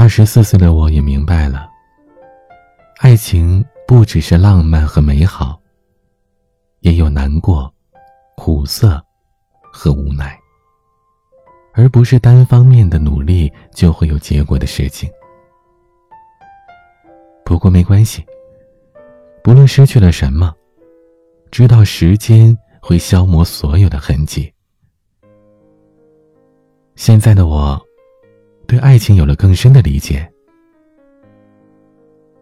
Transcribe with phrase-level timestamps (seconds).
[0.00, 1.68] 二十四岁的我也明白了，
[2.98, 5.60] 爱情不只是浪漫和美好，
[6.82, 7.68] 也有难过、
[8.36, 9.04] 苦涩
[9.72, 10.38] 和无奈，
[11.74, 15.10] 而不是单方面的努力就会有结果的事情。
[17.44, 18.24] 不过没关系，
[19.42, 20.54] 不论失去了什么，
[21.50, 24.54] 知道时间会消磨所有的痕迹。
[26.94, 27.84] 现在的我，
[28.68, 30.30] 对爱情有了更深的理解。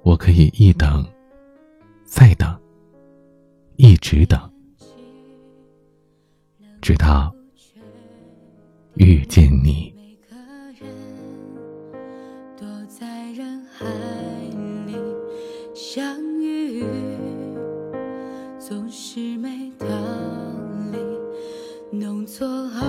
[0.02, 1.06] 我可以一等，
[2.04, 2.60] 再等，
[3.76, 4.38] 一直等，
[6.82, 7.32] 直到
[8.94, 9.94] 遇见你。
[18.58, 19.86] 总是没道
[20.90, 20.98] 理，
[21.96, 22.84] 弄错后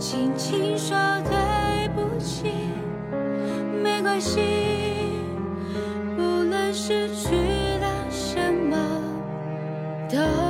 [0.00, 1.59] 轻轻说对
[1.94, 2.52] 不起，
[3.82, 4.40] 没关系，
[6.16, 7.36] 无论失去
[7.80, 8.76] 了什么
[10.08, 10.49] 都